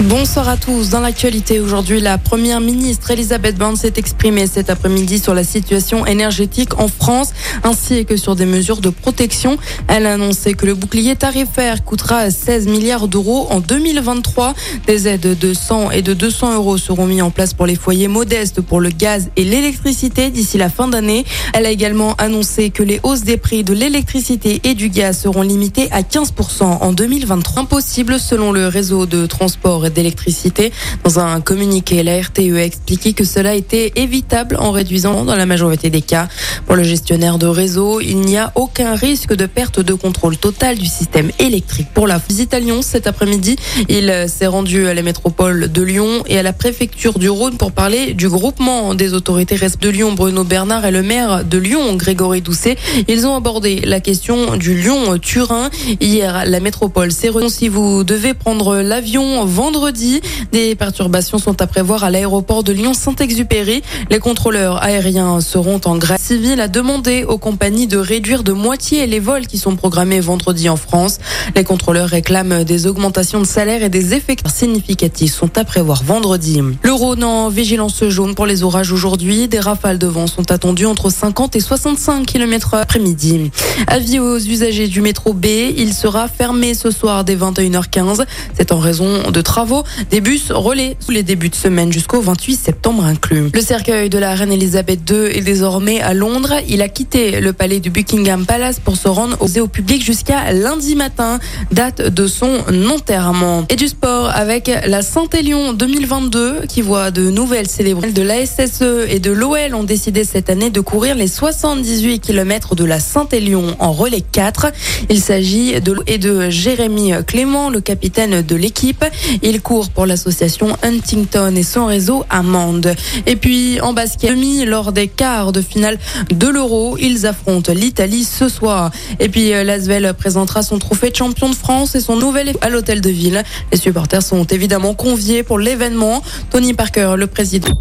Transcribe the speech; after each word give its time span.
Bonsoir 0.00 0.48
à 0.48 0.56
tous. 0.56 0.90
Dans 0.90 0.98
l'actualité 0.98 1.60
aujourd'hui, 1.60 2.00
la 2.00 2.18
première 2.18 2.60
ministre 2.60 3.12
Elisabeth 3.12 3.56
Borne 3.56 3.76
s'est 3.76 3.92
exprimée 3.96 4.48
cet 4.48 4.68
après-midi 4.68 5.20
sur 5.20 5.34
la 5.34 5.44
situation 5.44 6.04
énergétique 6.04 6.80
en 6.80 6.88
France 6.88 7.32
ainsi 7.62 8.04
que 8.04 8.16
sur 8.16 8.34
des 8.34 8.44
mesures 8.44 8.80
de 8.80 8.90
protection. 8.90 9.56
Elle 9.86 10.06
a 10.06 10.14
annoncé 10.14 10.54
que 10.54 10.66
le 10.66 10.74
bouclier 10.74 11.14
tarifaire 11.14 11.84
coûtera 11.84 12.28
16 12.32 12.66
milliards 12.66 13.06
d'euros 13.06 13.46
en 13.50 13.60
2023. 13.60 14.54
Des 14.88 15.06
aides 15.06 15.38
de 15.38 15.54
100 15.54 15.92
et 15.92 16.02
de 16.02 16.12
200 16.12 16.56
euros 16.56 16.76
seront 16.76 17.06
mis 17.06 17.22
en 17.22 17.30
place 17.30 17.54
pour 17.54 17.66
les 17.66 17.76
foyers 17.76 18.08
modestes 18.08 18.60
pour 18.60 18.80
le 18.80 18.90
gaz 18.90 19.30
et 19.36 19.44
l'électricité 19.44 20.30
d'ici 20.30 20.58
la 20.58 20.70
fin 20.70 20.88
d'année. 20.88 21.24
Elle 21.54 21.66
a 21.66 21.70
également 21.70 22.14
annoncé 22.18 22.70
que 22.70 22.82
les 22.82 22.98
hausses 23.04 23.22
des 23.22 23.36
prix 23.36 23.62
de 23.62 23.72
l'électricité 23.72 24.60
et 24.64 24.74
du 24.74 24.88
gaz 24.88 25.20
seront 25.20 25.42
limitées 25.42 25.88
à 25.92 26.02
15% 26.02 26.64
en 26.64 26.92
2023. 26.92 27.62
Impossible 27.62 28.18
selon 28.18 28.50
le 28.50 28.66
réseau 28.66 29.06
de 29.06 29.26
transport 29.26 29.83
d'électricité. 29.90 30.72
Dans 31.02 31.18
un 31.18 31.40
communiqué, 31.40 32.02
la 32.02 32.20
RTE 32.20 32.56
a 32.56 32.64
expliqué 32.64 33.12
que 33.12 33.24
cela 33.24 33.54
était 33.54 33.92
évitable 33.96 34.56
en 34.58 34.70
réduisant 34.70 35.24
dans 35.24 35.36
la 35.36 35.46
majorité 35.46 35.90
des 35.90 36.02
cas. 36.02 36.28
Pour 36.66 36.76
le 36.76 36.82
gestionnaire 36.82 37.38
de 37.38 37.46
réseau, 37.46 38.00
il 38.00 38.20
n'y 38.20 38.36
a 38.36 38.52
aucun 38.54 38.94
risque 38.94 39.34
de 39.34 39.46
perte 39.46 39.80
de 39.80 39.94
contrôle 39.94 40.36
total 40.36 40.78
du 40.78 40.86
système 40.86 41.30
électrique. 41.38 41.88
Pour 41.94 42.06
la 42.06 42.18
visite 42.18 42.54
à 42.54 42.60
Lyon 42.60 42.82
cet 42.82 43.06
après-midi, 43.06 43.56
il 43.88 44.26
s'est 44.28 44.46
rendu 44.46 44.86
à 44.86 44.94
la 44.94 45.02
métropole 45.02 45.70
de 45.70 45.82
Lyon 45.82 46.22
et 46.26 46.38
à 46.38 46.42
la 46.42 46.52
préfecture 46.52 47.18
du 47.18 47.28
Rhône 47.28 47.56
pour 47.56 47.72
parler 47.72 48.14
du 48.14 48.28
groupement 48.28 48.94
des 48.94 49.14
autorités 49.14 49.56
de 49.80 49.88
Lyon. 49.88 50.12
Bruno 50.12 50.44
Bernard 50.44 50.84
et 50.84 50.90
le 50.90 51.02
maire 51.02 51.44
de 51.44 51.58
Lyon, 51.58 51.96
Grégory 51.96 52.40
Doucet, 52.40 52.76
ils 53.08 53.26
ont 53.26 53.34
abordé 53.34 53.80
la 53.80 54.00
question 54.00 54.56
du 54.56 54.74
Lyon-Turin. 54.74 55.70
Hier, 56.00 56.44
la 56.46 56.60
métropole 56.60 57.12
s'est 57.12 57.30
Si 57.48 57.68
vous 57.68 58.04
devez 58.04 58.34
prendre 58.34 58.76
l'avion 58.76 59.44
vendredi, 59.44 59.73
vendredi. 59.74 60.20
Des 60.52 60.76
perturbations 60.76 61.38
sont 61.38 61.60
à 61.60 61.66
prévoir 61.66 62.04
à 62.04 62.10
l'aéroport 62.10 62.62
de 62.62 62.72
Lyon-Saint-Exupéry. 62.72 63.82
Les 64.08 64.20
contrôleurs 64.20 64.80
aériens 64.80 65.40
seront 65.40 65.80
en 65.84 65.96
grève 65.96 66.20
civile 66.20 66.60
à 66.60 66.68
demander 66.68 67.24
aux 67.24 67.38
compagnies 67.38 67.88
de 67.88 67.98
réduire 67.98 68.44
de 68.44 68.52
moitié 68.52 69.08
les 69.08 69.18
vols 69.18 69.48
qui 69.48 69.58
sont 69.58 69.74
programmés 69.74 70.20
vendredi 70.20 70.68
en 70.68 70.76
France. 70.76 71.18
Les 71.56 71.64
contrôleurs 71.64 72.08
réclament 72.08 72.62
des 72.62 72.86
augmentations 72.86 73.40
de 73.40 73.46
salaire 73.46 73.82
et 73.82 73.88
des 73.88 74.14
effectifs 74.14 74.54
significatifs 74.54 75.34
sont 75.34 75.58
à 75.58 75.64
prévoir 75.64 76.04
vendredi. 76.04 76.60
Le 76.82 76.92
Rhône 76.92 77.24
en 77.24 77.48
vigilance 77.48 78.04
jaune 78.04 78.36
pour 78.36 78.46
les 78.46 78.62
orages 78.62 78.92
aujourd'hui. 78.92 79.48
Des 79.48 79.58
rafales 79.58 79.98
de 79.98 80.06
vent 80.06 80.28
sont 80.28 80.52
attendues 80.52 80.86
entre 80.86 81.10
50 81.10 81.56
et 81.56 81.60
65 81.60 82.26
km 82.26 82.74
après-midi. 82.74 83.50
Avis 83.88 84.20
aux 84.20 84.38
usagers 84.38 84.86
du 84.86 85.00
métro 85.00 85.32
B, 85.32 85.46
il 85.76 85.92
sera 85.94 86.28
fermé 86.28 86.74
ce 86.74 86.92
soir 86.92 87.24
dès 87.24 87.34
21h15. 87.34 88.24
C'est 88.56 88.70
en 88.70 88.78
raison 88.78 89.30
de 89.32 89.40
travaux 89.40 89.63
des 90.10 90.20
bus 90.20 90.50
relais 90.50 90.96
tous 91.04 91.10
les 91.10 91.22
débuts 91.22 91.48
de 91.48 91.54
semaine 91.54 91.92
jusqu'au 91.92 92.20
28 92.20 92.56
septembre 92.56 93.04
inclus. 93.04 93.50
Le 93.52 93.60
cercueil 93.60 94.10
de 94.10 94.18
la 94.18 94.34
reine 94.34 94.52
Elisabeth 94.52 95.08
II 95.10 95.26
est 95.26 95.40
désormais 95.40 96.00
à 96.00 96.12
Londres. 96.12 96.54
Il 96.68 96.82
a 96.82 96.88
quitté 96.88 97.40
le 97.40 97.52
palais 97.52 97.80
du 97.80 97.90
Buckingham 97.90 98.44
Palace 98.44 98.80
pour 98.80 98.96
se 98.96 99.08
rendre 99.08 99.36
au 99.40 99.66
public 99.68 100.04
jusqu'à 100.04 100.52
lundi 100.52 100.96
matin, 100.96 101.38
date 101.72 102.02
de 102.02 102.26
son 102.26 102.60
enterrement. 102.90 103.64
Et 103.70 103.76
du 103.76 103.88
sport 103.88 104.30
avec 104.34 104.70
la 104.86 105.02
Saint-Élion 105.02 105.72
2022 105.72 106.66
qui 106.68 106.82
voit 106.82 107.10
de 107.10 107.30
nouvelles 107.30 107.68
célébrations 107.68 108.12
de 108.12 108.22
la 108.22 108.44
SSE 108.44 109.08
et 109.08 109.18
de 109.18 109.30
l'OL 109.30 109.74
ont 109.74 109.84
décidé 109.84 110.24
cette 110.24 110.50
année 110.50 110.70
de 110.70 110.80
courir 110.80 111.14
les 111.14 111.28
78 111.28 112.20
km 112.20 112.74
de 112.74 112.84
la 112.84 113.00
Saint-Élion 113.00 113.76
en 113.78 113.92
relais 113.92 114.20
4. 114.20 114.66
Il 115.08 115.20
s'agit 115.20 115.80
de 115.80 115.94
et 116.06 116.18
de 116.18 116.50
Jérémy 116.50 117.12
Clément, 117.26 117.70
le 117.70 117.80
capitaine 117.80 118.42
de 118.42 118.56
l'équipe. 118.56 119.04
Il 119.42 119.53
court 119.60 119.90
pour 119.90 120.06
l'association 120.06 120.76
Huntington 120.82 121.54
et 121.56 121.62
son 121.62 121.86
réseau 121.86 122.24
Amande. 122.30 122.94
Et 123.26 123.36
puis 123.36 123.80
en 123.80 123.92
basket, 123.92 124.24
demi 124.34 124.64
lors 124.64 124.92
des 124.92 125.08
quarts 125.08 125.52
de 125.52 125.60
finale 125.60 125.98
de 126.30 126.48
l'Euro, 126.48 126.96
ils 126.98 127.26
affrontent 127.26 127.72
l'Italie 127.72 128.24
ce 128.24 128.48
soir. 128.48 128.90
Et 129.20 129.28
puis 129.28 129.52
euh, 129.52 129.64
Lasvel 129.64 130.14
présentera 130.14 130.62
son 130.62 130.78
trophée 130.78 131.10
de 131.10 131.16
champion 131.16 131.48
de 131.48 131.54
France 131.54 131.94
et 131.94 132.00
son 132.00 132.16
nouvel 132.16 132.54
à 132.60 132.68
l'hôtel 132.68 133.00
de 133.00 133.10
ville. 133.10 133.42
Les 133.72 133.78
supporters 133.78 134.22
sont 134.22 134.44
évidemment 134.44 134.94
conviés 134.94 135.42
pour 135.42 135.58
l'événement. 135.58 136.22
Tony 136.50 136.74
Parker, 136.74 137.14
le 137.16 137.26
président. 137.26 137.72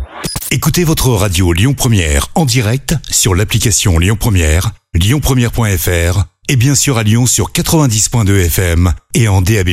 Écoutez 0.51 0.83
votre 0.83 1.09
radio 1.09 1.51
Lyon 1.53 1.73
Première 1.73 2.27
en 2.35 2.45
direct 2.45 2.95
sur 3.09 3.33
l'application 3.33 3.97
Lyon 3.97 4.17
Première, 4.19 4.71
lyonpremière.fr 4.93 6.25
et 6.49 6.55
bien 6.55 6.75
sûr 6.75 6.97
à 6.97 7.03
Lyon 7.03 7.25
sur 7.25 7.51
90.2 7.51 8.45
FM 8.45 8.93
et 9.15 9.27
en 9.27 9.41
DAB+. 9.41 9.69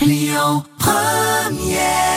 Lyon 0.00 0.64
Première 1.56 2.13